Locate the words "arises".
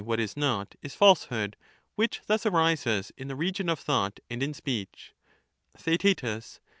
2.47-3.11